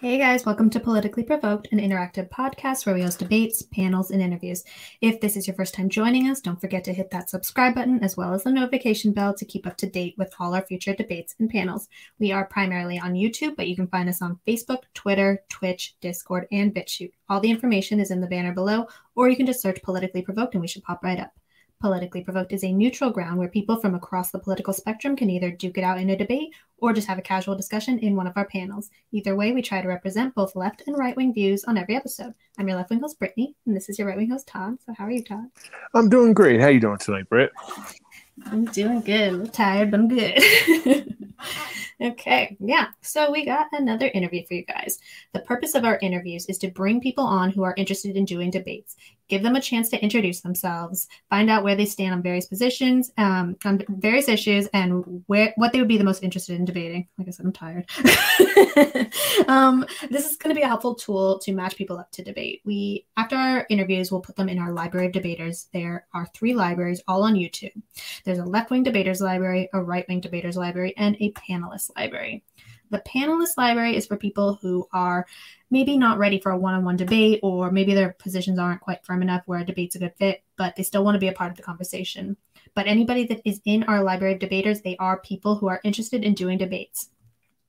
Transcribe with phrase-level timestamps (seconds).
[0.00, 4.20] Hey guys, welcome to Politically Provoked, an interactive podcast where we host debates, panels, and
[4.20, 4.64] interviews.
[5.00, 8.02] If this is your first time joining us, don't forget to hit that subscribe button
[8.02, 10.94] as well as the notification bell to keep up to date with all our future
[10.96, 11.88] debates and panels.
[12.18, 16.48] We are primarily on YouTube, but you can find us on Facebook, Twitter, Twitch, Discord,
[16.50, 17.12] and BitChute.
[17.28, 20.54] All the information is in the banner below, or you can just search Politically Provoked
[20.54, 21.32] and we should pop right up.
[21.84, 25.50] Politically Provoked is a neutral ground where people from across the political spectrum can either
[25.50, 28.32] duke it out in a debate or just have a casual discussion in one of
[28.38, 28.88] our panels.
[29.12, 32.32] Either way, we try to represent both left and right wing views on every episode.
[32.56, 34.78] I'm your left wing host, Brittany, and this is your right wing host, Todd.
[34.86, 35.44] So, how are you, Todd?
[35.92, 36.58] I'm doing great.
[36.58, 37.52] How are you doing tonight, Britt?
[38.46, 39.34] I'm doing good.
[39.34, 41.16] I'm tired, but I'm good.
[42.00, 42.88] okay, yeah.
[43.02, 44.98] So we got another interview for you guys.
[45.32, 48.50] The purpose of our interviews is to bring people on who are interested in doing
[48.50, 48.96] debates,
[49.28, 53.10] give them a chance to introduce themselves, find out where they stand on various positions,
[53.18, 57.08] um, on various issues, and where what they would be the most interested in debating.
[57.18, 57.88] Like I said, I'm tired.
[59.48, 62.60] um, this is going to be a helpful tool to match people up to debate.
[62.64, 65.68] We after our interviews, we'll put them in our library of debaters.
[65.72, 67.80] There are three libraries, all on YouTube.
[68.24, 72.44] There's a left wing debaters library, a right wing debaters library, and a panelist library.
[72.94, 75.26] The panelist library is for people who are
[75.68, 79.04] maybe not ready for a one on one debate, or maybe their positions aren't quite
[79.04, 81.32] firm enough where a debate's a good fit, but they still want to be a
[81.32, 82.36] part of the conversation.
[82.72, 86.22] But anybody that is in our library of debaters, they are people who are interested
[86.22, 87.10] in doing debates.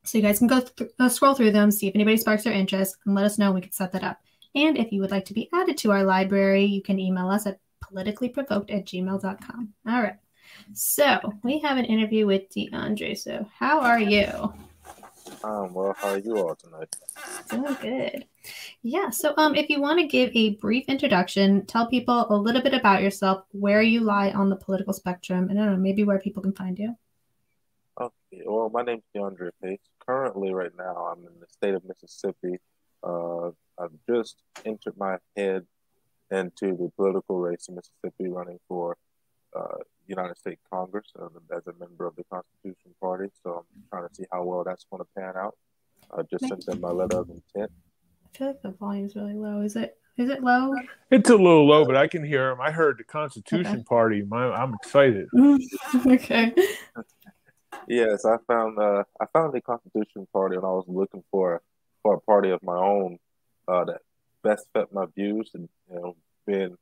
[0.04, 2.98] So you guys can go th- scroll through them, see if anybody sparks their interest,
[3.08, 3.52] and let us know.
[3.52, 4.20] We can set that up.
[4.54, 7.48] And if you would like to be added to our library, you can email us
[7.48, 9.74] at politicallyprovoked at gmail.com.
[9.88, 10.18] All right.
[10.74, 13.18] So we have an interview with DeAndre.
[13.18, 14.54] So how are you?
[15.44, 16.96] Um, well, how are you all tonight?
[17.50, 18.26] Doing good.
[18.82, 19.10] Yeah.
[19.10, 22.74] So, um, if you want to give a brief introduction, tell people a little bit
[22.74, 26.20] about yourself, where you lie on the political spectrum, and I don't know, maybe where
[26.20, 26.96] people can find you.
[28.00, 28.44] Okay.
[28.46, 29.80] Well, my name's DeAndre Pace.
[30.06, 32.60] Currently, right now, I'm in the state of Mississippi.
[33.04, 33.48] Uh,
[33.80, 35.66] I've just entered my head
[36.32, 38.98] into the political race in Mississippi, running for
[39.56, 43.30] uh, United States Congress uh, as a member of the Constitution Party.
[43.44, 45.56] So I'm trying to see how well that's going to pan out.
[46.16, 47.72] I just sent them my letter of intent.
[48.26, 49.62] I feel like the volume's really low.
[49.62, 49.98] Is it?
[50.18, 50.74] Is it low?
[51.12, 52.62] It's a little low, but I can hear them.
[52.62, 53.84] I heard the Constitution okay.
[53.84, 54.22] Party.
[54.22, 55.28] My, I'm excited.
[56.08, 56.54] okay.
[57.88, 61.62] yes, I found uh, I found the Constitution Party, and I was looking for
[62.02, 63.18] for a party of my own
[63.68, 64.02] uh, that
[64.42, 66.16] best fit my views, and you know,
[66.48, 66.78] being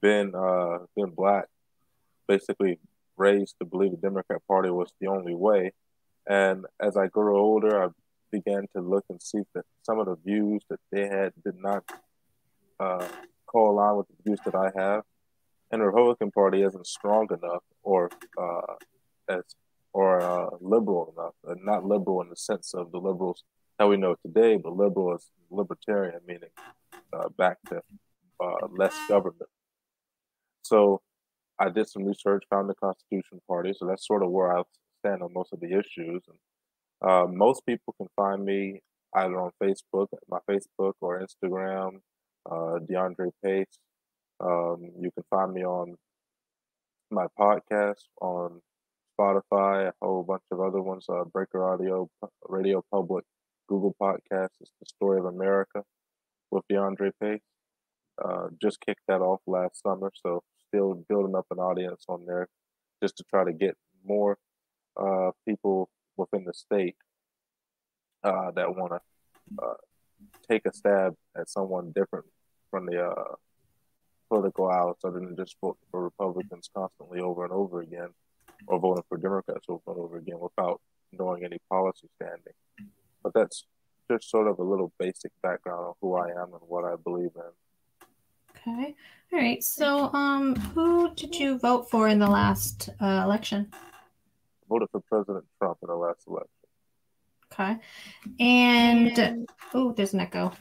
[0.00, 1.46] being uh, being black
[2.34, 2.78] basically
[3.16, 5.72] raised to believe the Democrat Party was the only way.
[6.26, 7.88] And as I grew older, I
[8.30, 11.82] began to look and see that some of the views that they had did not
[12.80, 13.06] uh,
[13.46, 15.02] co-align with the views that I have.
[15.70, 18.10] And the Republican Party isn't strong enough or
[18.44, 18.74] uh,
[19.28, 19.44] as
[20.00, 23.44] or uh, liberal enough, not liberal in the sense of the liberals
[23.78, 26.54] that we know today, but liberal as libertarian, meaning
[27.12, 27.76] uh, back to
[28.40, 29.50] uh, less government.
[30.62, 31.02] So
[31.62, 34.62] I did some research, found the Constitution Party, so that's sort of where I
[34.98, 36.22] stand on most of the issues.
[36.26, 38.80] And uh, most people can find me
[39.14, 42.00] either on Facebook, my Facebook, or Instagram,
[42.50, 43.78] uh, DeAndre Pace.
[44.40, 45.94] Um, you can find me on
[47.12, 48.60] my podcast on
[49.16, 52.08] Spotify, a whole bunch of other ones, uh, Breaker Audio,
[52.48, 53.24] Radio Public,
[53.68, 54.58] Google Podcasts.
[54.60, 55.84] It's the Story of America
[56.50, 57.40] with DeAndre Pace.
[58.22, 60.42] Uh, just kicked that off last summer, so
[60.72, 62.48] still building up an audience on there
[63.02, 64.38] just to try to get more
[64.96, 66.96] uh, people within the state
[68.24, 69.74] uh, that want to uh,
[70.48, 72.24] take a stab at someone different
[72.70, 73.34] from the uh,
[74.28, 78.08] political aisle other than just vote for Republicans constantly over and over again
[78.66, 80.80] or voting for Democrats over and over again without
[81.12, 82.54] knowing any policy standing.
[83.22, 83.66] But that's
[84.10, 87.30] just sort of a little basic background on who I am and what I believe
[87.34, 87.52] in.
[88.66, 88.94] Okay.
[89.32, 89.62] All right.
[89.62, 93.72] So, um, who did you vote for in the last uh, election?
[94.72, 96.48] voted for President Trump in the last election.
[97.52, 97.76] Okay.
[98.40, 99.48] And, and...
[99.74, 100.52] oh, there's an echo.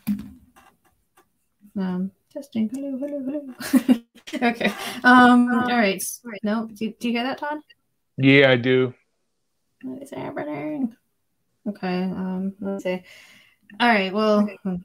[1.77, 2.69] Um, testing.
[2.73, 4.01] Hello, hello, hello.
[4.49, 4.73] okay.
[5.03, 6.03] Um, all right.
[6.43, 7.59] No, do, do you hear that, Todd?
[8.17, 8.93] Yeah, I do.
[9.83, 10.95] What is happening?
[11.67, 12.03] Okay.
[12.03, 13.03] Um, let's see.
[13.79, 14.13] All right.
[14.13, 14.75] Well, hmm.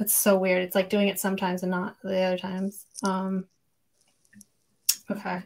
[0.00, 0.62] It's so weird.
[0.62, 2.86] It's like doing it sometimes and not the other times.
[3.02, 3.46] Um,
[5.10, 5.42] okay.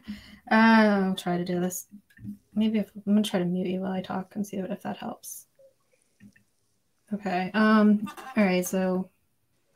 [0.51, 1.87] Uh, I'll try to do this.
[2.53, 4.97] Maybe if, I'm gonna try to mute you while I talk and see if that
[4.97, 5.47] helps.
[7.13, 7.51] Okay.
[7.53, 8.07] Um.
[8.37, 8.65] All right.
[8.65, 9.09] So,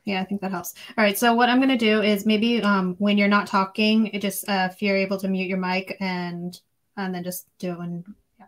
[0.04, 0.74] yeah, I think that helps.
[0.96, 1.18] All right.
[1.18, 4.80] So what I'm gonna do is maybe um when you're not talking, just uh, if
[4.80, 6.58] you're able to mute your mic and
[6.96, 8.04] and then just do it when.
[8.38, 8.46] Yeah.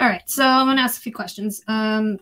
[0.00, 0.22] All right.
[0.26, 1.62] So I'm gonna ask a few questions.
[1.68, 2.18] Um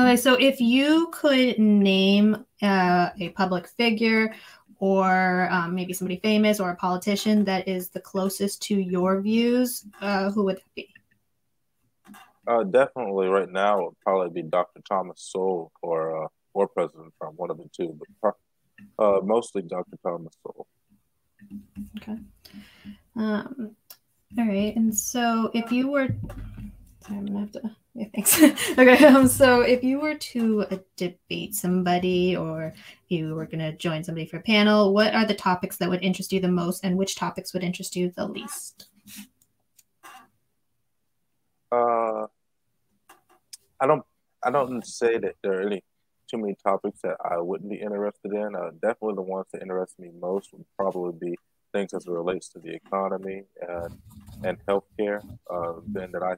[0.00, 4.34] Okay, so if you could name uh, a public figure
[4.78, 9.84] or um, maybe somebody famous or a politician that is the closest to your views,
[10.00, 10.88] uh, who would that be?
[12.46, 14.80] Uh, definitely, right now, it would probably be Dr.
[14.88, 18.34] Thomas Sowell or uh, or President Trump, one of the two, but
[18.98, 19.98] uh, mostly Dr.
[20.02, 20.66] Thomas Sowell.
[21.98, 22.16] Okay.
[23.16, 23.76] Um,
[24.38, 26.08] all right, and so if you were,
[27.10, 27.76] I'm gonna have to.
[27.94, 28.42] Yeah, thanks.
[28.78, 32.72] okay, um, so if you were to uh, debate somebody or
[33.08, 36.32] you were to join somebody for a panel, what are the topics that would interest
[36.32, 38.88] you the most and which topics would interest you the least?
[41.72, 42.26] Uh,
[43.80, 44.04] I don't,
[44.42, 45.82] I don't say that there are any
[46.30, 48.54] too many topics that I wouldn't be interested in.
[48.54, 51.36] Uh, definitely the ones that interest me most would probably be
[51.72, 53.98] things as it relates to the economy and
[54.44, 55.20] and healthcare.
[55.50, 56.36] Uh, that I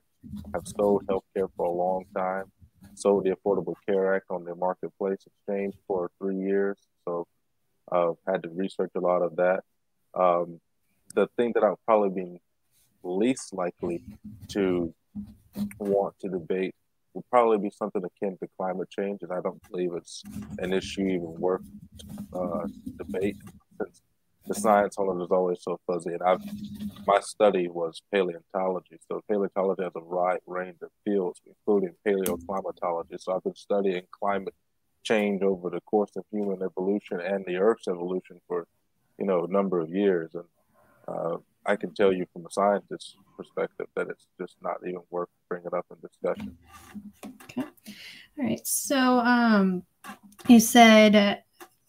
[0.54, 2.44] have sold healthcare for a long time,
[2.94, 7.26] sold the Affordable Care Act on the marketplace exchange for three years, so
[7.90, 9.62] I've had to research a lot of that.
[10.14, 10.60] Um,
[11.14, 12.40] the thing that I'll probably be
[13.02, 14.04] least likely
[14.48, 14.94] to
[15.78, 16.74] want to debate
[17.14, 20.22] will probably be something akin to climate change, and I don't believe it's
[20.58, 21.68] an issue even worth
[22.32, 23.36] uh, debate
[23.78, 24.02] since
[24.46, 26.10] the science on it is always so fuzzy.
[26.10, 26.40] And I've
[27.06, 33.20] my study was paleontology, so paleontology has a wide range of fields, including paleoclimatology.
[33.20, 34.54] So I've been studying climate
[35.02, 38.66] change over the course of human evolution and the Earth's evolution for
[39.18, 40.44] you know a number of years, and
[41.08, 41.36] uh,
[41.66, 45.74] I can tell you from a scientist's perspective that it's just not even worth bringing
[45.74, 46.56] up in discussion.
[47.44, 47.62] Okay.
[47.62, 48.66] All right.
[48.66, 49.84] So, um,
[50.48, 51.42] you said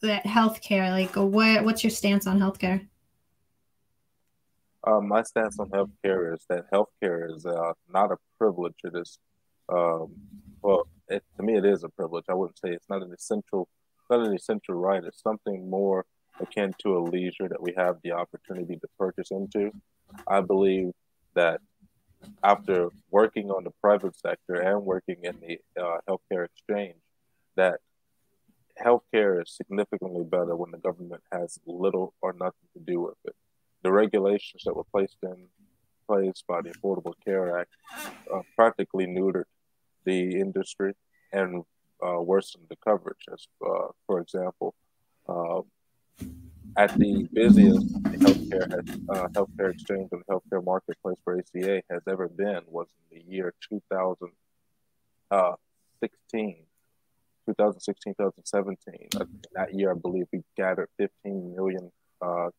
[0.04, 2.88] that healthcare, like, what, what's your stance on healthcare?
[4.86, 8.76] Um, my stance on healthcare is that healthcare is uh, not a privilege.
[8.84, 9.18] It is,
[9.70, 10.14] um,
[10.62, 12.26] well, it, to me, it is a privilege.
[12.30, 13.68] I wouldn't say it's not an essential,
[14.10, 15.04] not an essential right.
[15.04, 16.06] It's something more
[16.40, 19.72] akin to a leisure that we have the opportunity to purchase into.
[20.28, 20.92] I believe
[21.36, 21.62] that
[22.44, 26.98] after working on the private sector and working in the uh, healthcare exchange,
[27.56, 27.80] that
[28.82, 33.36] healthcare is significantly better when the government has little or nothing to do with it.
[33.84, 35.48] The regulations that were placed in
[36.08, 37.72] place by the Affordable Care Act
[38.34, 39.46] uh, practically neutered
[40.06, 40.96] the industry
[41.32, 41.64] and
[42.06, 43.26] uh, worsened the coverage.
[43.32, 44.76] As uh, for example,
[45.28, 45.62] uh,
[46.76, 52.02] at the busiest the healthcare has, uh, healthcare exchange and healthcare marketplace for ACA has
[52.10, 56.66] ever been was in the year 2016.
[57.46, 59.10] 2016, 2017.
[59.16, 62.50] Uh, that year, I believe we gathered 15 million uh,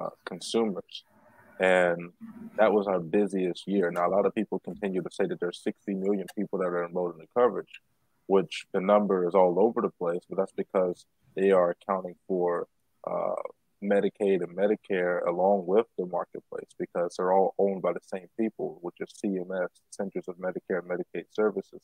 [0.00, 1.04] uh, consumers.
[1.60, 2.12] And
[2.56, 3.90] that was our busiest year.
[3.90, 6.84] Now, a lot of people continue to say that there's 60 million people that are
[6.84, 7.80] enrolled in the coverage,
[8.26, 11.06] which the number is all over the place, but that's because
[11.36, 12.66] they are accounting for
[13.06, 13.34] uh,
[13.82, 18.78] Medicaid and Medicare along with the marketplace because they're all owned by the same people,
[18.80, 21.80] which is CMS, Centers of Medicare and Medicaid Services.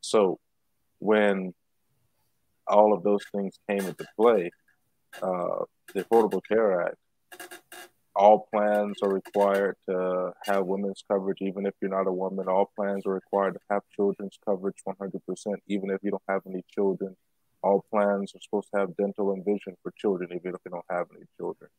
[0.00, 0.38] So
[0.98, 1.54] when
[2.66, 4.50] all of those things came into play,
[5.22, 5.64] uh,
[5.94, 6.96] the Affordable Care Act,
[8.14, 12.48] all plans are required to have women's coverage, even if you're not a woman.
[12.48, 15.20] All plans are required to have children's coverage 100%,
[15.68, 17.16] even if you don't have any children.
[17.62, 20.84] All plans are supposed to have dental and vision for children, even if you don't
[20.90, 21.70] have any children.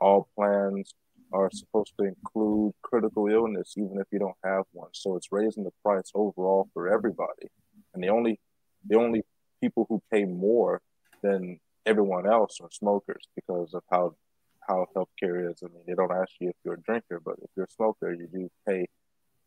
[0.00, 0.94] All plans
[1.32, 4.90] are supposed to include critical illness, even if you don't have one.
[4.92, 7.48] So it's raising the price overall for everybody.
[7.96, 8.38] And the only
[8.86, 9.22] the only
[9.60, 10.82] people who pay more
[11.22, 14.14] than everyone else are smokers because of how
[14.60, 15.62] how healthcare is.
[15.62, 18.12] I mean, they don't ask you if you're a drinker, but if you're a smoker,
[18.12, 18.86] you do pay.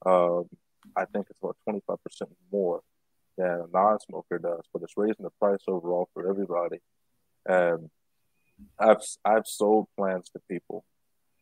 [0.06, 0.46] Um,
[0.96, 2.82] I think it's about twenty five percent more
[3.38, 6.80] than a non-smoker does, but it's raising the price overall for everybody.
[7.46, 7.90] And
[8.80, 10.86] I've I've sold plans to people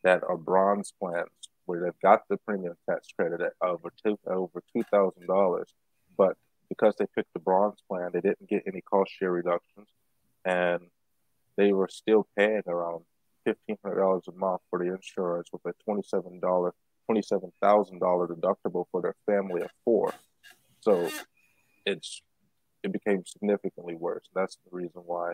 [0.04, 1.30] that are bronze plans
[1.66, 5.74] where they've got the premium tax credit at over two over two thousand dollars,
[6.18, 6.36] but
[6.70, 9.88] because they picked the bronze plan, they didn't get any cost share reductions,
[10.46, 10.82] and
[11.56, 13.04] they were still paying around
[13.46, 16.74] fifteen hundred dollars a month for the insurance with a twenty seven dollar
[17.06, 20.14] twenty seven thousand dollar deductible for their family of four.
[20.82, 21.10] So
[21.86, 22.22] it's
[22.84, 24.28] it became significantly worse.
[24.36, 25.34] That's the reason why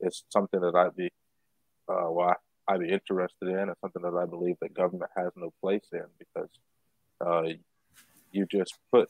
[0.00, 1.10] it's something that I'd be
[1.88, 2.34] uh, why
[2.68, 6.04] I'd be interested in, and something that I believe that government has no place in
[6.18, 6.50] because
[7.24, 7.42] uh,
[8.32, 9.08] you just put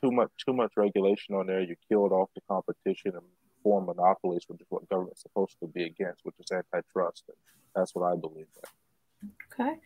[0.00, 1.60] too much too much regulation on there.
[1.60, 3.22] You killed off the competition and
[3.62, 7.24] form monopolies, which is what government's supposed to be against, which is antitrust.
[7.28, 7.36] And
[7.74, 9.30] that's what I believe in.
[9.52, 9.76] Okay.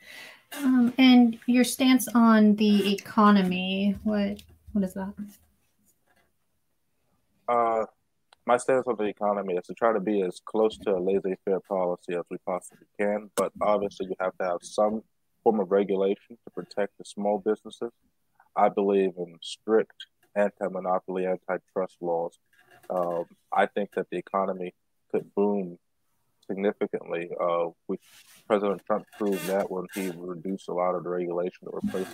[0.56, 5.14] Um, and your stance on the economy, what what is that?
[7.48, 7.84] Uh,
[8.46, 11.60] my stance on the economy is to try to be as close to a laissez-faire
[11.60, 15.02] policy as we possibly can, but obviously you have to have some
[15.44, 17.92] form of regulation to protect the small businesses.
[18.58, 22.38] I believe in strict anti-monopoly, antitrust laws.
[22.90, 24.74] Um, I think that the economy
[25.10, 25.78] could boom
[26.48, 27.30] significantly.
[27.40, 27.98] Uh, we,
[28.48, 32.10] President Trump proved that when he reduced a lot of the regulation that were placed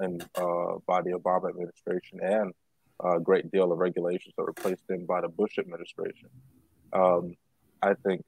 [0.00, 2.52] in, uh, by the Obama administration and
[3.04, 6.28] a great deal of regulations that were placed in by the Bush administration.
[6.92, 7.34] Um,
[7.82, 8.22] I think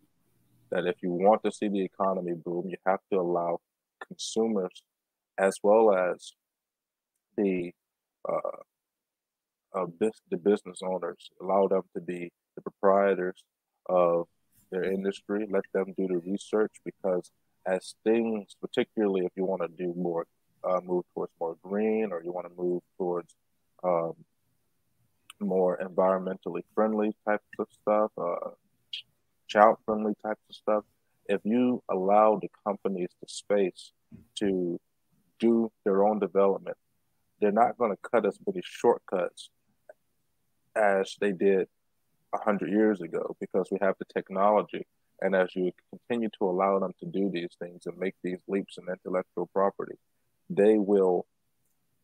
[0.71, 3.61] that if you want to see the economy boom, you have to allow
[4.09, 4.83] consumers
[5.39, 6.33] as well as
[7.37, 7.73] the
[8.29, 8.59] uh,
[9.75, 9.87] uh,
[10.31, 13.43] the business owners, allow them to be the proprietors
[13.87, 14.27] of
[14.71, 17.31] their industry, let them do the research because
[17.67, 20.27] as things, particularly if you want to do more,
[20.63, 23.35] uh, move towards more green or you want to move towards
[23.83, 24.15] um,
[25.41, 28.51] more environmentally friendly types of stuff, uh,
[29.49, 30.85] child friendly types of stuff.
[31.27, 33.93] If you allow the companies the space
[34.37, 34.79] to
[35.39, 36.77] do their own development,
[37.45, 39.51] they're not going to cut as many shortcuts
[40.75, 41.69] as they did
[42.33, 44.87] a hundred years ago because we have the technology.
[45.21, 48.79] And as you continue to allow them to do these things and make these leaps
[48.79, 49.97] in intellectual property,
[50.49, 51.27] they will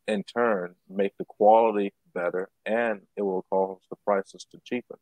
[0.06, 4.98] in turn make the quality better and it will cause the prices to cheapen.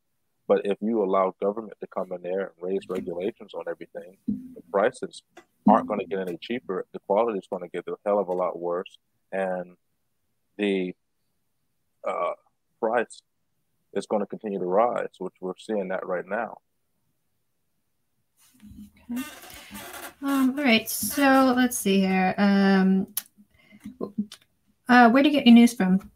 [0.47, 4.63] But if you allow government to come in there and raise regulations on everything, the
[4.71, 5.21] prices
[5.67, 6.85] aren't going to get any cheaper.
[6.93, 8.97] The quality is going to get a hell of a lot worse,
[9.31, 9.75] and
[10.59, 10.93] the
[12.07, 12.33] uh,
[12.79, 13.23] price
[13.93, 16.57] is going to continue to rise, which we're seeing that right now.
[19.11, 19.23] Okay.
[20.21, 20.87] Um, all right.
[20.87, 22.35] So let's see here.
[22.37, 23.07] Um,
[24.87, 26.11] uh, where do you get your news from?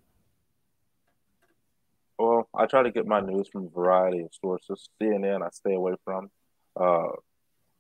[2.19, 4.89] Well, I try to get my news from a variety of sources.
[5.01, 6.29] CNN, I stay away from.
[6.75, 7.09] Uh,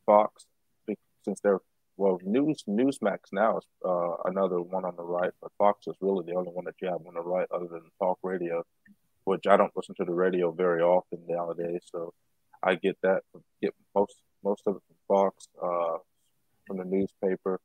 [0.05, 0.45] Fox,
[1.23, 1.61] since they're
[1.97, 6.25] well, News Newsmax now is uh, another one on the right, but Fox is really
[6.25, 8.63] the only one that you have on the right, other than talk radio,
[9.25, 11.81] which I don't listen to the radio very often nowadays.
[11.91, 12.13] So
[12.61, 13.21] I get that
[13.61, 15.97] get most most of it from Fox, uh,
[16.67, 17.59] from the newspaper,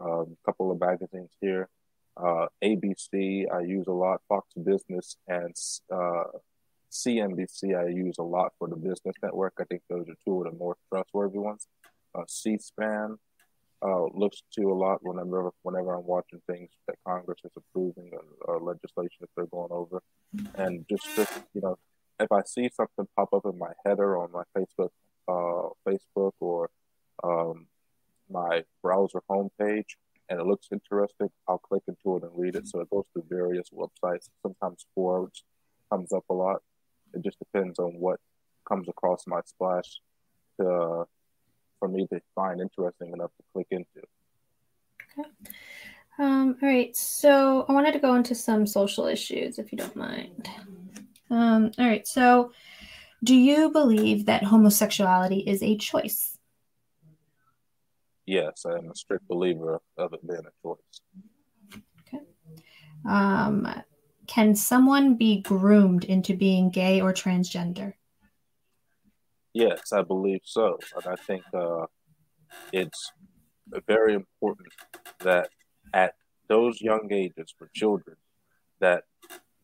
[0.00, 1.68] uh, a couple of magazines here
[2.16, 5.54] uh, ABC I use a lot, Fox Business, and
[5.92, 6.24] uh,
[6.90, 9.54] CNBC I use a lot for the business network.
[9.60, 11.66] I think those are two of the more trustworthy ones.
[12.14, 13.18] Uh, C-SPAN
[13.82, 18.56] uh, looks to a lot whenever whenever I'm watching things that Congress is approving or,
[18.56, 20.02] or legislation that they're going over,
[20.54, 21.78] and just, just you know,
[22.18, 24.90] if I see something pop up in my header on my Facebook,
[25.28, 26.70] uh, Facebook or
[27.22, 27.66] um,
[28.30, 29.96] my browser homepage,
[30.28, 32.66] and it looks interesting, I'll click into it and read it.
[32.66, 34.28] So it goes to various websites.
[34.42, 35.44] Sometimes Forbes
[35.90, 36.62] comes up a lot.
[37.14, 38.20] It just depends on what
[38.68, 40.00] comes across my splash
[40.60, 41.04] to,
[41.78, 44.06] for me to find interesting enough to click into.
[45.18, 45.28] Okay.
[46.18, 46.96] Um, all right.
[46.96, 50.48] So I wanted to go into some social issues, if you don't mind.
[51.30, 52.06] Um, all right.
[52.06, 52.52] So,
[53.24, 56.36] do you believe that homosexuality is a choice?
[58.26, 61.82] yes, I am a strict believer of it being a choice.
[62.00, 62.24] Okay.
[63.08, 63.68] Um,
[64.26, 67.94] can someone be groomed into being gay or transgender?
[69.56, 70.78] Yes, I believe so.
[70.94, 71.86] And I think uh,
[72.72, 73.10] it's
[73.86, 74.68] very important
[75.22, 75.48] that
[75.94, 76.12] at
[76.46, 78.18] those young ages for children,
[78.80, 79.04] that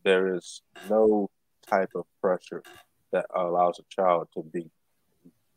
[0.03, 1.29] there is no
[1.69, 2.63] type of pressure
[3.11, 4.65] that allows a child to be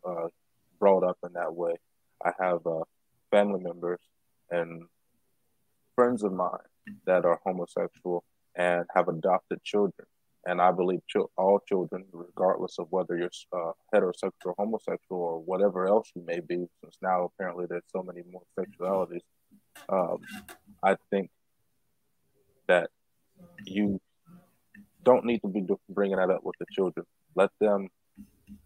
[0.06, 0.28] uh,
[0.78, 1.76] brought up in that way.
[2.22, 2.80] I have uh,
[3.30, 4.00] family members
[4.50, 4.82] and
[5.94, 6.68] friends of mine
[7.06, 8.22] that are homosexual
[8.54, 10.06] and have adopted children.
[10.46, 15.86] And I believe ch- all children, regardless of whether you're uh, heterosexual, homosexual, or whatever
[15.86, 19.22] else you may be, since now apparently there's so many more sexualities,
[19.88, 20.18] um,
[20.82, 21.30] I think
[22.68, 22.90] that
[23.64, 24.00] you
[25.02, 27.06] don't need to be bringing that up with the children.
[27.34, 27.88] Let them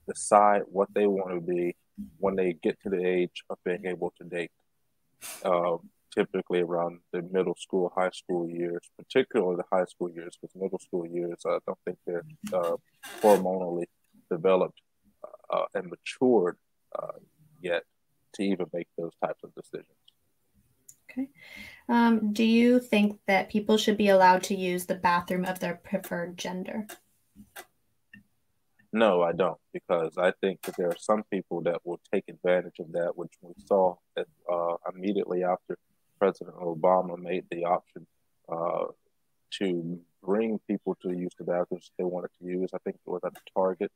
[0.06, 1.76] decide what they want to be
[2.18, 4.50] when they get to the age of being able to date.
[5.44, 10.54] Um, typically around the middle school, high school years, particularly the high school years, because
[10.54, 12.76] middle school years, I don't think they're uh,
[13.22, 13.84] hormonally
[14.30, 14.80] developed
[15.50, 16.56] uh, and matured
[16.98, 17.18] uh,
[17.60, 17.82] yet
[18.34, 19.86] to even make those types of decisions.
[21.10, 21.28] Okay.
[21.88, 25.74] Um, do you think that people should be allowed to use the bathroom of their
[25.74, 26.86] preferred gender?
[28.92, 32.78] No, I don't, because I think that there are some people that will take advantage
[32.80, 35.78] of that, which we saw that, uh, immediately after
[36.20, 38.06] President Obama made the option
[38.52, 38.84] uh,
[39.58, 42.70] to bring people to use the bathrooms they wanted to use.
[42.74, 43.90] I think it was at the Target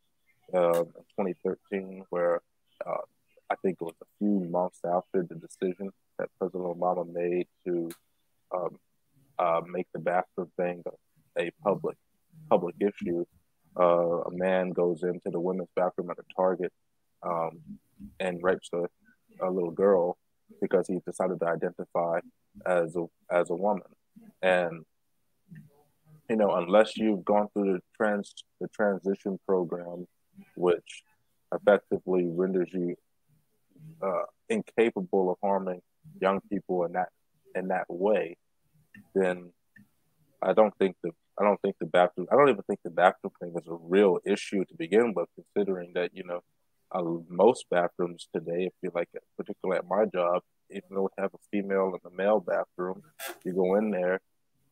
[0.54, 2.40] uh, in 2013, where
[2.84, 3.04] uh,
[3.50, 7.90] I think it was a few months after the decision that President Obama made to
[8.54, 8.78] um,
[9.38, 10.82] uh, make the bathroom thing
[11.38, 11.96] a, a public
[12.48, 13.24] public issue.
[13.78, 16.72] Uh, a man goes into the women's bathroom at a Target
[17.22, 17.60] um,
[18.20, 18.88] and rapes a,
[19.44, 20.16] a little girl
[20.60, 22.20] because he decided to identify
[22.66, 23.88] as a as a woman,
[24.42, 24.84] and
[26.28, 30.06] you know unless you've gone through the trans the transition program,
[30.56, 31.02] which
[31.52, 32.96] effectively renders you
[34.02, 35.80] uh, incapable of harming
[36.20, 37.08] young people in that
[37.54, 38.36] in that way,
[39.14, 39.52] then
[40.42, 43.32] I don't think the I don't think the bathroom I don't even think the bathroom
[43.40, 46.42] thing is a real issue to begin with, considering that you know
[47.28, 51.38] most bathrooms today, if you like, particularly at my job, even though we have a
[51.50, 53.02] female and a male bathroom,
[53.44, 54.20] you go in there,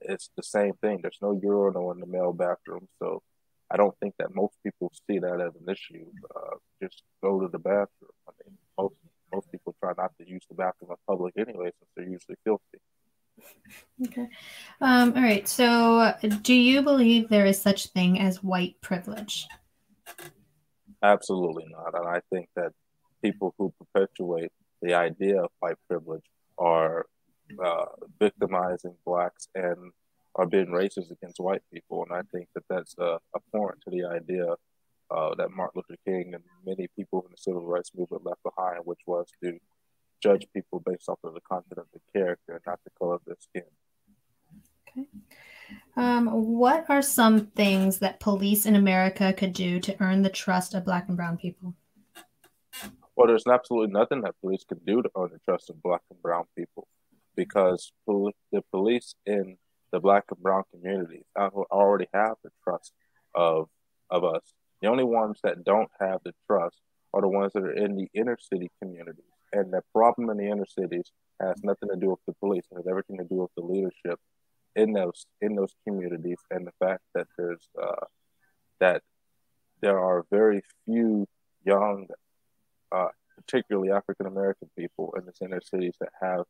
[0.00, 1.00] it's the same thing.
[1.02, 3.22] There's no urinal in the male bathroom, so
[3.70, 6.06] I don't think that most people see that as an issue.
[6.34, 8.10] Uh, just go to the bathroom.
[8.28, 8.94] I mean, most
[9.32, 12.78] most people try not to use the bathroom in public anyway, since they're usually filthy.
[14.06, 14.28] Okay.
[14.80, 15.48] Um, all right.
[15.48, 19.48] So, do you believe there is such thing as white privilege?
[21.02, 21.94] Absolutely not.
[21.94, 22.72] And I think that
[23.22, 26.24] people who perpetuate the idea of white privilege
[26.58, 27.06] are
[27.64, 27.86] uh,
[28.18, 29.92] victimizing blacks and
[30.36, 32.04] are being racist against white people.
[32.08, 34.46] And I think that that's uh, abhorrent to the idea
[35.10, 38.80] uh, that Martin Luther King and many people in the civil rights movement left behind,
[38.84, 39.58] which was to
[40.22, 43.36] judge people based off of the content of the character, not the color of their
[43.40, 43.64] skin.
[44.98, 45.08] Okay.
[45.96, 50.74] Um, what are some things that police in America could do to earn the trust
[50.74, 51.74] of Black and Brown people?
[53.14, 56.20] Well, there's absolutely nothing that police can do to earn the trust of Black and
[56.22, 56.88] Brown people
[57.36, 59.58] because the police in
[59.92, 62.92] the Black and Brown communities already have the trust
[63.34, 63.68] of
[64.10, 64.42] of us.
[64.80, 66.76] The only ones that don't have the trust
[67.14, 69.24] are the ones that are in the inner city communities.
[69.52, 72.64] And the problem in the inner cities has nothing to do with the police.
[72.70, 74.18] It has everything to do with the leadership
[74.74, 78.06] in those in those communities and the fact that there's uh,
[78.80, 79.02] that
[79.80, 81.26] there are very few
[81.64, 82.06] young,
[82.90, 86.44] uh, particularly African American people in the inner cities that have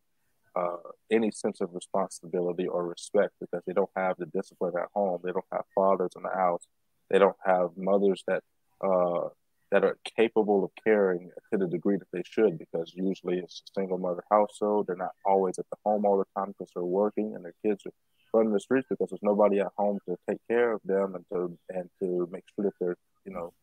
[0.55, 5.21] uh, any sense of responsibility or respect because they don't have the discipline at home.
[5.25, 6.67] They don't have fathers in the house.
[7.11, 8.43] They don't have mothers that
[8.83, 9.29] uh,
[9.73, 13.81] that are capable of caring to the degree that they should because usually it's a
[13.81, 14.87] single mother household.
[14.87, 17.83] They're not always at the home all the time because they're working and their kids
[17.87, 17.93] are
[18.35, 21.59] running the streets because there's nobody at home to take care of them and to
[21.71, 23.55] and to make sure that they're you know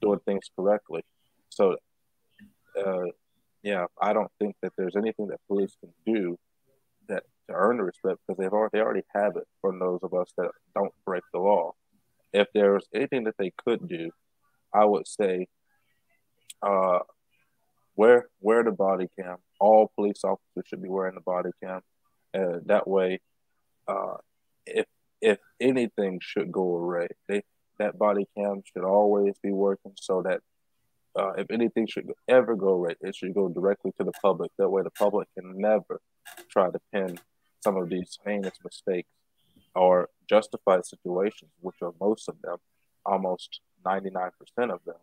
[0.00, 1.02] doing things correctly.
[1.50, 1.76] So,
[2.82, 3.04] uh,
[3.62, 6.38] yeah, I don't think that there's anything that police can do
[7.08, 10.14] that to earn the respect because they've already they already have it from those of
[10.14, 11.72] us that don't break the law.
[12.32, 14.10] If there's anything that they could do,
[14.72, 15.46] I would say,
[16.62, 17.00] uh,
[17.96, 19.36] wear wear the body cam.
[19.60, 21.80] All police officers should be wearing the body cam.
[22.34, 23.20] Uh, that way,
[23.86, 24.16] uh,
[24.66, 24.86] if
[25.20, 27.42] if anything should go awry, they
[27.78, 30.40] that body cam should always be working so that
[31.16, 34.52] uh, if anything should ever go right, it should go directly to the public.
[34.58, 36.00] That way, the public can never
[36.50, 37.18] try to pin
[37.62, 39.08] some of these heinous mistakes
[39.74, 42.56] or justified situations, which are most of them,
[43.04, 44.30] almost 99%
[44.70, 44.96] of them,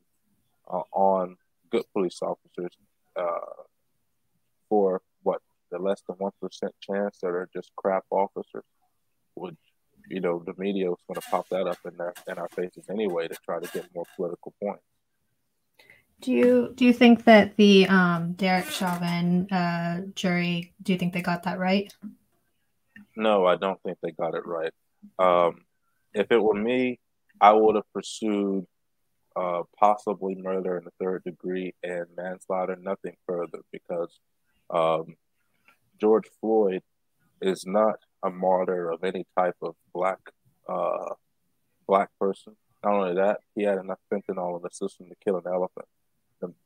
[0.71, 1.37] uh, on
[1.71, 2.71] good police officers
[3.15, 3.63] uh,
[4.69, 6.31] for what the less than 1%
[6.81, 8.63] chance that are just crap officers
[9.35, 9.55] which
[10.09, 12.85] you know the media is going to pop that up in their in our faces
[12.89, 14.83] anyway to try to get more political points.
[16.21, 20.73] Do you do you think that the um, Derek Chauvin uh, jury?
[20.81, 21.93] Do you think they got that right?
[23.15, 24.73] No, I don't think they got it right.
[25.19, 25.65] Um,
[26.13, 26.99] if it were me,
[27.39, 28.65] I would have pursued
[29.35, 34.19] uh, possibly murder in the third degree and manslaughter, nothing further, because
[34.69, 35.15] um,
[35.99, 36.81] George Floyd
[37.41, 40.19] is not a martyr of any type of black
[40.67, 41.13] uh,
[41.87, 42.55] black person.
[42.83, 45.87] Not only that, he had enough fentanyl in the system to kill an elephant.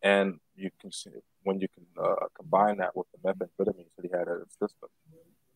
[0.04, 1.12] And you can see
[1.44, 4.90] when you can uh, combine that with the methamphetamines that he had in his system,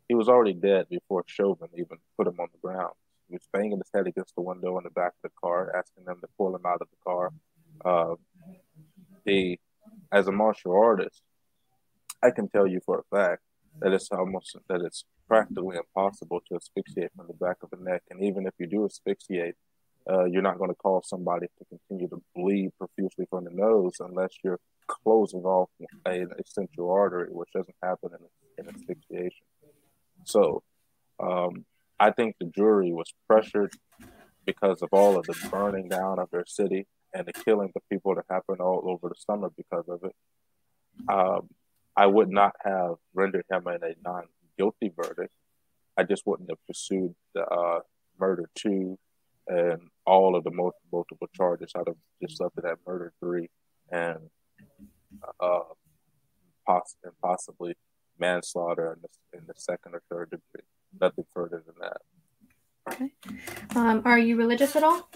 [0.08, 2.94] he was already dead before Chauvin even put him on the ground.
[3.30, 6.06] He was banging his head against the window in the back of the car, asking
[6.06, 7.32] them to pull him out of the car.
[7.84, 8.16] Uh,
[9.26, 9.60] he,
[10.12, 11.22] as a martial artist,
[12.22, 13.42] I can tell you for a fact
[13.80, 18.04] that it's almost that it's practically impossible to asphyxiate from the back of the neck.
[18.10, 19.56] And even if you do asphyxiate,
[20.10, 23.94] uh, you're not going to cause somebody to continue to bleed profusely from the nose
[24.00, 25.70] unless you're closing off
[26.06, 28.10] an essential artery, which doesn't happen
[28.58, 29.46] in, in asphyxiation.
[30.26, 30.62] So,
[31.20, 31.66] um,
[32.00, 33.74] I think the jury was pressured
[34.46, 38.16] because of all of the burning down of their city and the killing of people
[38.16, 40.16] that happened all over the summer because of it.
[41.08, 41.50] Um,
[41.96, 44.24] I would not have rendered him in a non
[44.58, 45.34] guilty verdict.
[45.98, 47.80] I just wouldn't have pursued the uh,
[48.20, 48.98] murder two
[49.48, 51.72] and all of the multiple, multiple charges.
[51.76, 53.50] I'd have just left it at murder three
[53.92, 54.18] and
[55.40, 55.60] uh,
[56.66, 57.76] poss- and possibly
[58.20, 60.66] manslaughter in the, in the second or third degree.
[61.00, 61.98] Nothing further than that.
[62.90, 63.12] Okay.
[63.76, 65.10] Um, are you religious at all?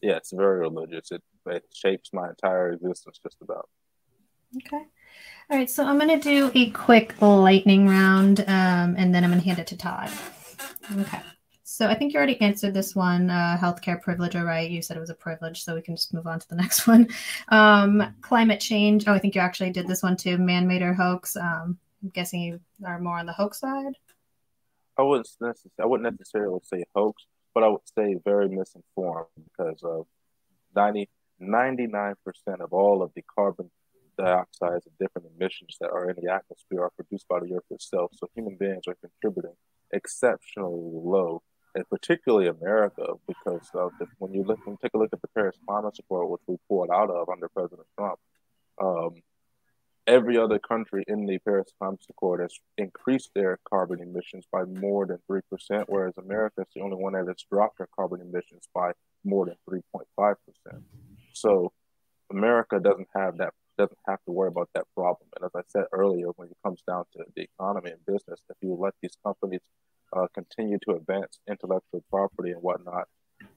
[0.00, 1.10] Yes, very religious.
[1.12, 3.68] It, it shapes my entire existence just about.
[4.56, 4.84] Okay.
[5.50, 5.70] All right.
[5.70, 9.46] So I'm going to do a quick lightning round um, and then I'm going to
[9.46, 10.10] hand it to Todd.
[10.98, 11.20] Okay.
[11.64, 13.30] So I think you already answered this one.
[13.30, 14.70] Uh, healthcare privilege, all right?
[14.70, 16.86] You said it was a privilege, so we can just move on to the next
[16.86, 17.08] one.
[17.48, 19.06] Um, climate change.
[19.06, 20.38] Oh, I think you actually did this one too.
[20.38, 21.36] Man-made or hoax.
[21.36, 23.92] Um, I'm guessing you are more on the hoax side.
[24.98, 29.82] I wouldn't necessarily, I wouldn't necessarily say hoax, but I would say very misinformed because
[29.84, 30.06] of
[30.74, 31.08] 90,
[31.40, 32.14] 99%
[32.60, 33.70] of all of the carbon
[34.18, 38.10] dioxides and different emissions that are in the atmosphere are produced by the earth itself.
[38.14, 39.54] So human beings are contributing
[39.92, 41.42] exceptionally low,
[41.74, 45.28] and particularly America, because of the, when you look, you take a look at the
[45.28, 48.18] Paris Climate Accord, which we pulled out of under President Trump,
[48.82, 49.22] um,
[50.08, 55.06] every other country in the Paris Climate Accord has increased their carbon emissions by more
[55.06, 58.92] than 3%, whereas America is the only one that has dropped their carbon emissions by
[59.22, 60.34] more than 3.5%.
[61.34, 61.72] So
[62.30, 65.28] America doesn't have that doesn't have to worry about that problem.
[65.36, 68.56] And as I said earlier, when it comes down to the economy and business, if
[68.60, 69.60] you let these companies
[70.12, 73.06] uh, continue to advance intellectual property and whatnot,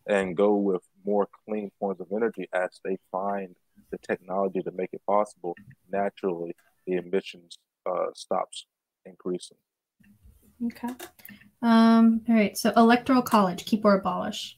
[0.05, 3.55] and go with more clean forms of energy as they find
[3.91, 5.55] the technology to make it possible,
[5.91, 6.55] naturally
[6.87, 8.65] the emissions uh, stops
[9.05, 9.57] increasing.
[10.65, 10.89] Okay.
[11.61, 12.57] Um, all right.
[12.57, 14.57] So electoral college, keep or abolish.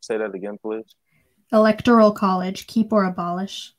[0.00, 0.94] Say that again, please.
[1.52, 3.72] Electoral college, keep or abolish.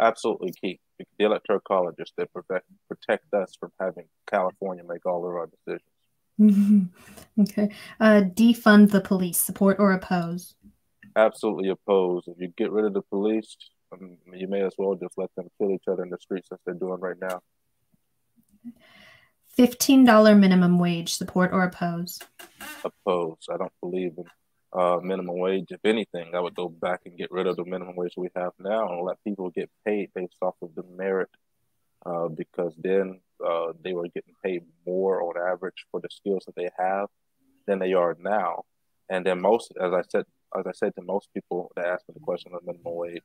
[0.00, 0.80] Absolutely keep.
[1.18, 6.90] The electoral colleges that protect protect us from having California make all of our decisions.
[7.40, 7.70] okay.
[8.00, 10.54] Uh, defund the police, support or oppose
[11.16, 12.28] absolutely opposed.
[12.28, 13.56] If you get rid of the police,
[13.92, 16.58] um, you may as well just let them kill each other in the streets as
[16.64, 17.40] they're doing right now.
[19.58, 22.20] $15 minimum wage, support or oppose?
[22.84, 23.46] Oppose.
[23.50, 24.24] I don't believe in
[24.78, 25.68] uh, minimum wage.
[25.70, 28.52] If anything, I would go back and get rid of the minimum wage we have
[28.58, 31.30] now and let people get paid based off of the merit
[32.04, 36.54] uh, because then uh, they were getting paid more on average for the skills that
[36.54, 37.08] they have
[37.66, 38.64] than they are now.
[39.08, 40.24] And then most, as I said
[40.58, 43.22] as I said to most people that ask me the question of minimum wage,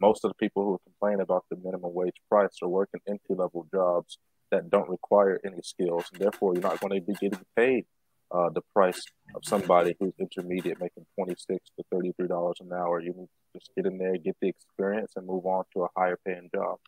[0.00, 3.66] most of the people who complain about the minimum wage price are working entry level
[3.72, 4.18] jobs
[4.50, 7.86] that don't require any skills, and therefore you're not going to be getting paid
[8.30, 9.02] uh, the price
[9.34, 13.00] of somebody who's intermediate making twenty six to thirty three dollars an hour.
[13.00, 15.88] You need to just get in there, get the experience, and move on to a
[15.96, 16.78] higher paying job.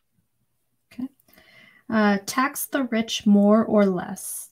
[0.93, 1.07] Okay.
[1.89, 4.49] Uh, tax the rich more or less.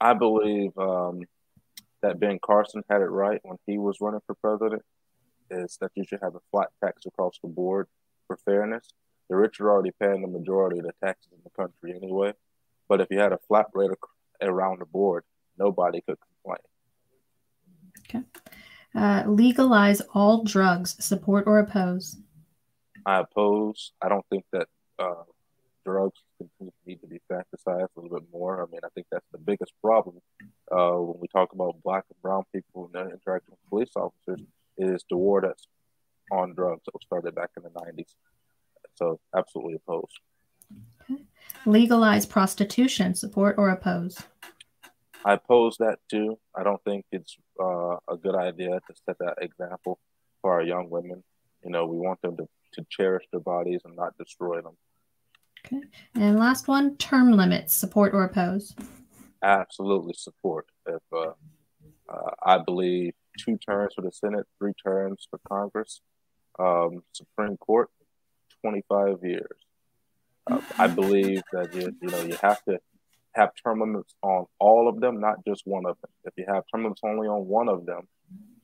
[0.00, 1.22] I believe um,
[2.02, 4.82] that Ben Carson had it right when he was running for president
[5.50, 7.88] is that you should have a flat tax across the board
[8.26, 8.88] for fairness.
[9.28, 12.32] The rich are already paying the majority of the taxes in the country anyway.
[12.88, 13.90] But if you had a flat rate
[14.42, 15.24] around the board,
[15.58, 16.58] nobody could complain.
[18.00, 18.24] Okay.
[18.94, 22.16] Uh, legalize all drugs, support or oppose?
[23.06, 23.92] I oppose.
[24.02, 24.66] I don't think that
[24.98, 25.22] uh,
[25.84, 26.20] drugs
[26.86, 28.62] need to be fantasized a little bit more.
[28.62, 30.20] I mean, I think that's the biggest problem
[30.70, 34.40] uh, when we talk about black and brown people and their interaction with police officers
[34.78, 35.66] is the war that's
[36.32, 38.14] on drugs that was started back in the 90s.
[38.94, 40.18] So, absolutely opposed.
[41.02, 41.22] Okay.
[41.66, 44.22] Legalize prostitution, support or oppose?
[45.24, 46.38] I oppose that too.
[46.54, 49.98] I don't think it's uh, a good idea to set that example
[50.40, 51.22] for our young women.
[51.64, 54.76] You know, we want them to, to cherish their bodies and not destroy them.
[55.66, 55.82] Okay.
[56.14, 58.74] And last one term limits, support or oppose?
[59.42, 60.66] absolutely support.
[60.86, 61.32] If uh,
[62.08, 66.00] uh, I believe two terms for the Senate, three terms for Congress,
[66.58, 67.88] um, Supreme Court,
[68.62, 69.46] 25 years.
[70.50, 72.78] Uh, I believe that you, you know you have to
[73.34, 76.10] have term limits on all of them, not just one of them.
[76.24, 78.08] If you have term limits only on one of them,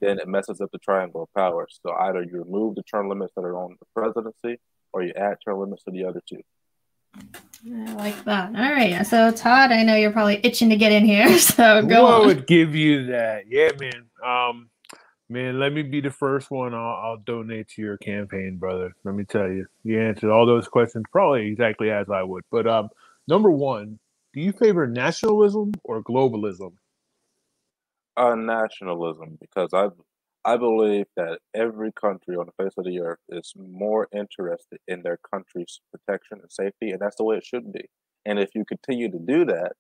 [0.01, 1.69] then it messes up the triangle of power.
[1.71, 4.61] So either you remove the term limits that are on the presidency,
[4.93, 6.43] or you add term limits to the other two.
[7.69, 8.49] I like that.
[8.55, 9.05] All right.
[9.07, 11.39] So Todd, I know you're probably itching to get in here.
[11.39, 12.27] So go Who on.
[12.27, 13.45] would give you that?
[13.49, 14.05] Yeah, man.
[14.25, 14.71] Um,
[15.29, 16.75] man, let me be the first one.
[16.75, 18.95] I'll, I'll donate to your campaign, brother.
[19.05, 22.45] Let me tell you, you answered all those questions probably exactly as I would.
[22.51, 22.91] But um,
[23.29, 23.99] number one,
[24.35, 26.75] Do you favor nationalism or globalism?
[28.17, 29.89] Uh, nationalism, because I
[30.47, 35.03] I believe that every country on the face of the earth is more interested in
[35.03, 37.87] their country's protection and safety, and that's the way it should be.
[38.25, 39.73] And if you continue to do that,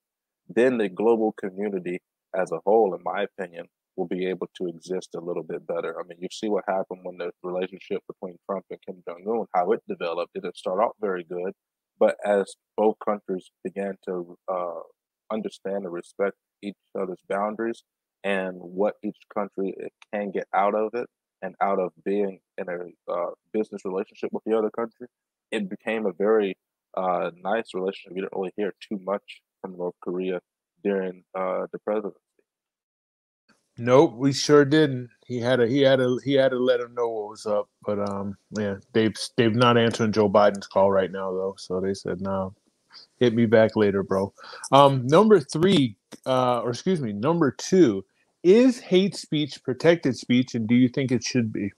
[0.48, 2.00] then the global community
[2.34, 6.00] as a whole, in my opinion, will be able to exist a little bit better.
[6.00, 9.46] I mean, you see what happened when the relationship between Trump and Kim Jong Un,
[9.54, 10.32] how it developed.
[10.34, 11.52] It didn't start off very good,
[12.00, 14.80] but as both countries began to uh,
[15.32, 17.84] understand and respect each other's boundaries
[18.26, 21.08] and what each country eh, can get out of it
[21.42, 25.06] and out of being in a uh, business relationship with the other country,
[25.52, 26.58] it became a very
[26.96, 28.16] uh, nice relationship.
[28.16, 30.40] You didn't really hear too much from North Korea
[30.82, 32.18] during uh, the presidency.
[33.78, 35.10] Nope, we sure didn't.
[35.26, 37.68] He had a he had a he had to let him know what was up.
[37.84, 41.54] But um, yeah, they've they've not answering Joe Biden's call right now though.
[41.58, 42.54] So they said no,
[43.18, 44.32] hit me back later, bro.
[44.72, 48.02] Um, number three, uh, or excuse me, number two,
[48.46, 51.72] is hate speech protected speech, and do you think it should be?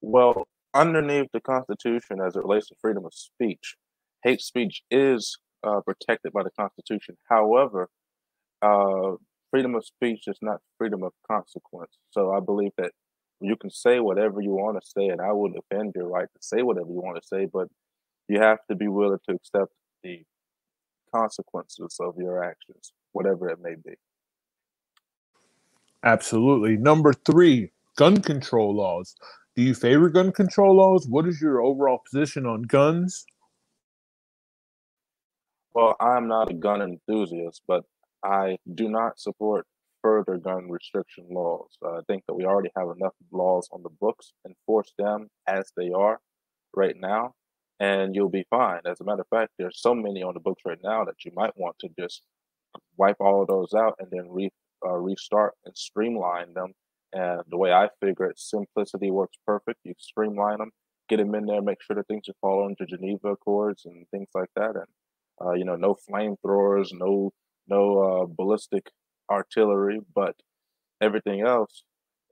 [0.00, 3.76] Well, underneath the Constitution, as it relates to freedom of speech,
[4.24, 7.18] hate speech is uh, protected by the Constitution.
[7.28, 7.90] However,
[8.62, 9.16] uh,
[9.50, 11.98] freedom of speech is not freedom of consequence.
[12.10, 12.92] So I believe that
[13.42, 16.42] you can say whatever you want to say, and I would defend your right to
[16.42, 17.68] say whatever you want to say, but
[18.28, 20.22] you have to be willing to accept the
[21.14, 23.94] consequences of your actions, whatever it may be.
[26.04, 26.76] Absolutely.
[26.76, 29.14] Number three, gun control laws.
[29.56, 31.06] Do you favor gun control laws?
[31.08, 33.26] What is your overall position on guns?
[35.74, 37.84] Well, I'm not a gun enthusiast, but
[38.24, 39.66] I do not support
[40.02, 41.76] further gun restriction laws.
[41.84, 44.32] Uh, I think that we already have enough laws on the books.
[44.46, 46.18] Enforce them as they are
[46.74, 47.34] right now,
[47.78, 48.80] and you'll be fine.
[48.86, 51.32] As a matter of fact, there's so many on the books right now that you
[51.34, 52.22] might want to just
[52.96, 54.50] wipe all of those out and then re,
[54.84, 56.72] uh, restart and streamline them.
[57.12, 59.80] And the way I figure it, simplicity works perfect.
[59.84, 60.70] You streamline them,
[61.08, 64.28] get them in there, make sure that things are following the Geneva Accords and things
[64.34, 64.76] like that.
[64.76, 64.86] And
[65.44, 67.32] uh, you know, no flamethrowers, no
[67.68, 68.90] no uh, ballistic
[69.30, 70.34] artillery, but
[71.00, 71.82] everything else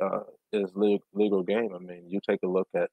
[0.02, 0.20] uh,
[0.52, 1.70] is legal, legal game.
[1.74, 2.90] I mean, you take a look at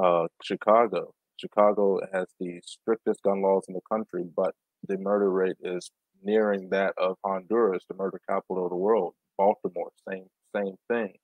[0.00, 1.12] uh, Chicago.
[1.38, 4.54] Chicago has the strictest gun laws in the country, but
[4.86, 5.90] the murder rate is
[6.22, 9.14] nearing that of Honduras, the murder capital of the world.
[9.36, 11.14] Baltimore, same same thing.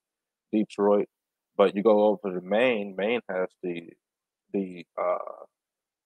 [0.53, 1.09] Detroit,
[1.57, 2.95] but you go over to Maine.
[2.97, 3.91] Maine has the
[4.53, 5.45] the uh,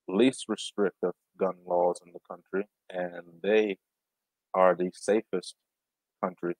[0.09, 3.77] least restrictive gun laws in the country, and they
[4.55, 5.55] are the safest
[6.23, 6.55] country,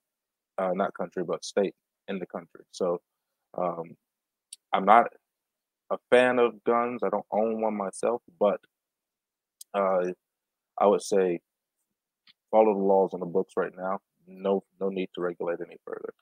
[0.57, 1.73] uh, not country, but state
[2.07, 2.63] in the country.
[2.71, 3.01] So
[3.57, 3.95] um,
[4.73, 5.07] I'm not
[5.89, 7.01] a fan of guns.
[7.03, 8.59] I don't own one myself, but
[9.73, 10.11] uh,
[10.79, 11.39] I would say
[12.51, 13.99] follow the laws on the books right now.
[14.27, 16.13] No, no need to regulate any further.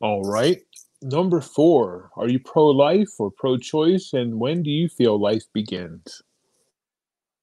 [0.00, 0.58] All right.
[1.00, 4.12] Number four, are you pro life or pro choice?
[4.12, 6.22] And when do you feel life begins?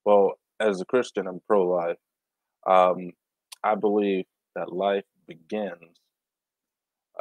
[0.05, 1.97] Well, as a Christian, I'm pro life.
[2.67, 3.13] Um,
[3.63, 5.99] I believe that life begins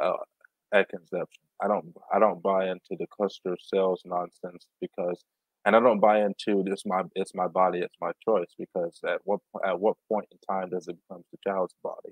[0.01, 0.13] uh,
[0.73, 1.43] at conception.
[1.61, 5.23] I don't I don't buy into the cluster cells nonsense because
[5.69, 9.19] and I don't buy into this my it's my body, it's my choice because at
[9.23, 12.11] what at what point in time does it become the child's body?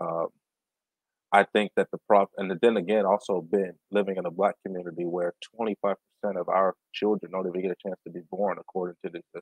[0.00, 0.28] Um,
[1.32, 5.04] I think that the prop, and then again, also been living in a black community
[5.06, 5.96] where 25%
[6.36, 9.40] of our children don't even get a chance to be born, according to the, the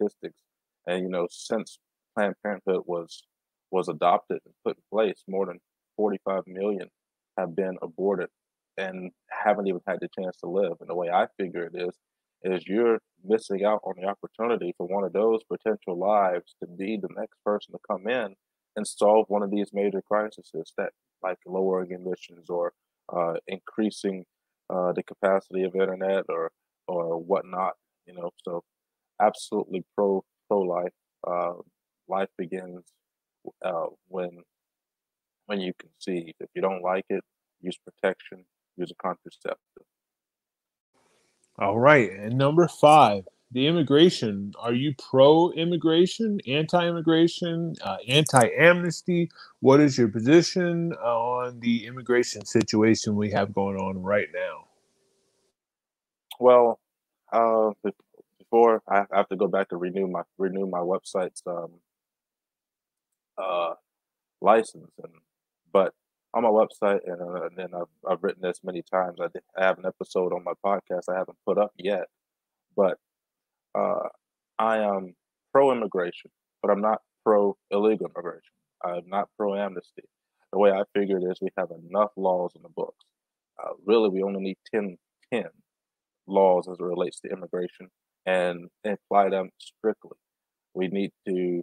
[0.00, 0.40] statistics.
[0.86, 1.78] And you know, since
[2.16, 3.24] Planned Parenthood was
[3.70, 5.58] was adopted and put in place, more than
[5.98, 6.88] 45 million
[7.36, 8.30] have been aborted
[8.78, 10.78] and haven't even had the chance to live.
[10.80, 11.94] And the way I figure it is,
[12.44, 16.98] is you're missing out on the opportunity for one of those potential lives to be
[17.00, 18.34] the next person to come in
[18.76, 20.90] and solve one of these major crises that
[21.22, 22.72] like lowering emissions or
[23.14, 24.24] uh, increasing
[24.70, 26.50] uh, the capacity of internet or
[26.86, 27.74] or whatnot.
[28.06, 28.62] You know, so
[29.20, 30.92] absolutely pro pro life.
[31.26, 31.54] Uh,
[32.08, 32.84] life begins
[33.64, 34.42] uh, when
[35.46, 36.34] when you conceive.
[36.40, 37.24] If you don't like it,
[37.60, 38.44] use protection.
[38.76, 39.86] Use a contraceptive.
[41.58, 44.52] All right, and number five, the immigration.
[44.58, 49.30] Are you pro immigration, anti immigration, uh, anti amnesty?
[49.60, 54.64] What is your position on the immigration situation we have going on right now?
[56.40, 56.80] Well,
[57.32, 57.70] uh,
[58.38, 61.70] before I have to go back and renew my renew my website's um,
[63.38, 63.74] uh,
[64.40, 65.12] license, and
[65.72, 65.94] but
[66.34, 69.18] on my website, and, uh, and then I've, I've written this many times.
[69.20, 72.06] I, did, I have an episode on my podcast I haven't put up yet,
[72.76, 72.98] but
[73.74, 74.08] uh,
[74.58, 75.14] I am
[75.52, 78.52] pro immigration, but I'm not pro illegal immigration.
[78.84, 80.02] I'm not pro amnesty.
[80.52, 83.04] The way I figure it is we have enough laws in the books.
[83.62, 84.96] Uh, really, we only need 10,
[85.32, 85.44] 10
[86.26, 87.88] laws as it relates to immigration
[88.26, 90.16] and apply them strictly.
[90.74, 91.62] We need to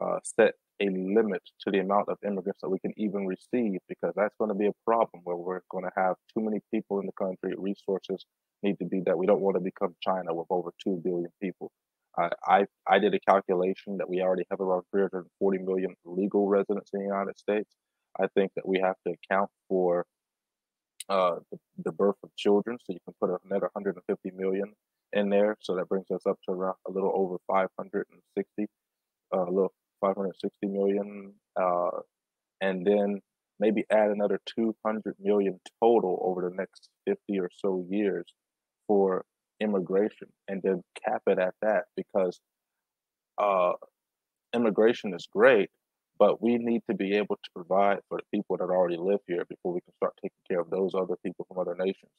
[0.00, 4.12] uh, set a limit to the amount of immigrants that we can even receive because
[4.16, 7.06] that's going to be a problem where we're going to have too many people in
[7.06, 7.54] the country.
[7.56, 8.24] Resources
[8.62, 11.70] need to be that we don't want to become China with over 2 billion people.
[12.18, 16.90] I, I, I did a calculation that we already have around 340 million legal residents
[16.92, 17.74] in the United States.
[18.20, 20.04] I think that we have to account for
[21.08, 22.78] uh, the, the birth of children.
[22.84, 24.72] So you can put another 150 million
[25.12, 25.56] in there.
[25.60, 28.66] So that brings us up to around a little over 560,
[29.34, 29.72] uh, a little
[30.02, 31.32] 560 million.
[31.58, 32.00] Uh,
[32.60, 33.20] and then
[33.58, 38.26] maybe add another 200 million total over the next 50 or so years
[38.86, 39.24] for
[39.60, 42.40] immigration and then cap it at that because
[43.38, 43.72] uh,
[44.54, 45.70] immigration is great,
[46.18, 49.44] but we need to be able to provide for the people that already live here
[49.48, 52.10] before we can start taking care of those other people from other nations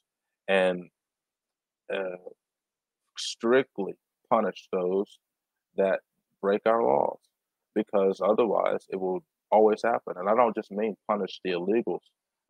[0.47, 0.89] and
[1.93, 2.23] uh,
[3.17, 3.93] strictly
[4.29, 5.19] punish those
[5.75, 5.99] that
[6.41, 7.19] break our laws
[7.75, 10.13] because otherwise it will always happen.
[10.17, 12.01] And I don't just mean punish the illegals.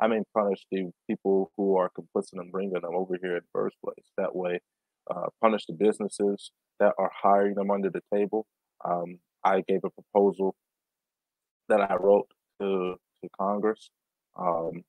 [0.01, 3.59] I mean punish the people who are complicit in bringing them over here in the
[3.59, 4.05] first place.
[4.17, 4.59] That way,
[5.09, 8.45] uh, punish the businesses that are hiring them under the table.
[8.83, 10.55] Um, I gave a proposal
[11.69, 12.27] that I wrote
[12.61, 13.89] to, to Congress.
[14.37, 14.83] Um,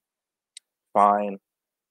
[0.93, 1.37] fine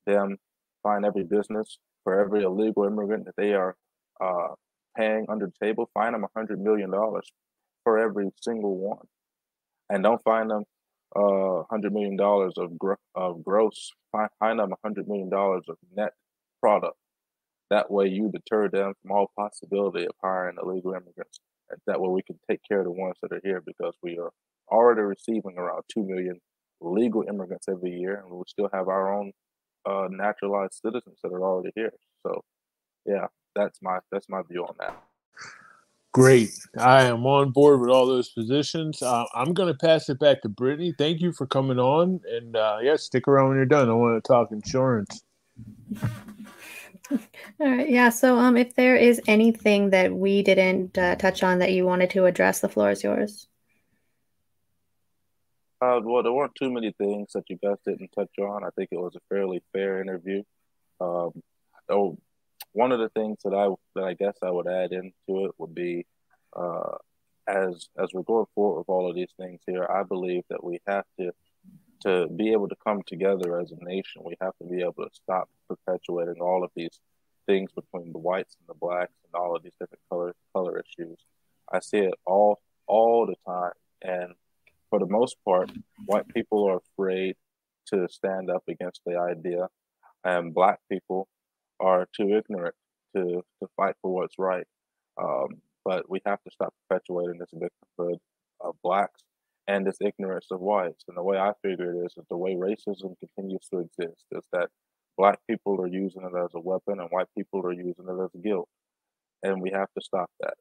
[0.06, 0.36] them,
[0.82, 3.76] fine every business for every illegal immigrant that they are
[4.20, 4.54] uh,
[4.96, 6.90] paying under the table, fine them a $100 million
[7.84, 9.06] for every single one.
[9.90, 10.64] And don't find them
[11.14, 16.12] uh, $100 million of, gr- of gross, find, find them $100 million of net
[16.60, 16.96] product.
[17.70, 21.40] That way, you deter them from all possibility of hiring illegal immigrants.
[21.86, 24.30] That way, we can take care of the ones that are here because we are
[24.70, 26.40] already receiving around 2 million
[26.80, 29.32] legal immigrants every year, and we still have our own
[29.86, 31.92] uh, naturalized citizens that are already here.
[32.26, 32.42] So,
[33.06, 35.02] yeah, that's my that's my view on that.
[36.14, 36.52] Great.
[36.78, 39.02] I am on board with all those positions.
[39.02, 40.94] Uh, I'm going to pass it back to Brittany.
[40.96, 42.20] Thank you for coming on.
[42.30, 43.90] And uh, yeah, stick around when you're done.
[43.90, 45.24] I want to talk insurance.
[47.10, 47.18] All
[47.58, 47.90] right.
[47.90, 48.10] Yeah.
[48.10, 52.10] So, um, if there is anything that we didn't uh, touch on that you wanted
[52.10, 53.48] to address, the floor is yours.
[55.80, 58.62] Uh, well, there weren't too many things that you guys didn't touch on.
[58.62, 60.44] I think it was a fairly fair interview.
[61.00, 61.42] Um,
[61.88, 62.18] oh,
[62.74, 65.74] one of the things that I that I guess I would add into it would
[65.74, 66.06] be
[66.54, 66.96] uh,
[67.46, 70.80] as as we're going forward with all of these things here, I believe that we
[70.86, 71.32] have to
[72.02, 74.22] to be able to come together as a nation.
[74.24, 76.98] We have to be able to stop perpetuating all of these
[77.46, 81.18] things between the whites and the blacks and all of these different color color issues.
[81.72, 84.34] I see it all all the time, and
[84.90, 85.70] for the most part,
[86.06, 87.36] white people are afraid
[87.86, 89.68] to stand up against the idea,
[90.24, 91.28] and black people
[91.84, 92.74] are too ignorant
[93.16, 94.66] to, to fight for what's right.
[95.20, 98.18] Um, but we have to stop perpetuating this victimhood
[98.60, 99.22] of blacks
[99.68, 101.04] and this ignorance of whites.
[101.08, 104.44] And the way I figure it is, that the way racism continues to exist is
[104.52, 104.68] that
[105.16, 108.42] black people are using it as a weapon and white people are using it as
[108.42, 108.68] guilt.
[109.42, 110.54] And we have to stop that.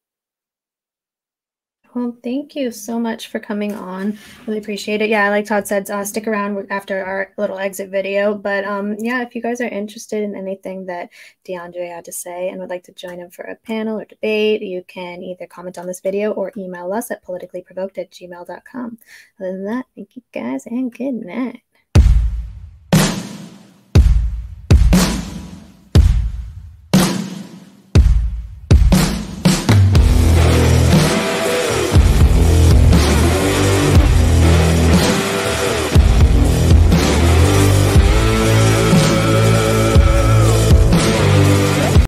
[1.96, 4.18] Well, thank you so much for coming on.
[4.48, 5.12] Really appreciate it.
[5.12, 8.34] Yeah, like Todd said, uh, stick around after our little exit video.
[8.34, 11.12] But um, yeah, if you guys are interested in anything that
[11.46, 14.64] De'Andre had to say and would like to join him for a panel or debate,
[14.64, 18.98] you can either comment on this video or email us at politicallyprovoked at gmail.com.
[19.40, 21.62] Other than that, thank you guys and good night.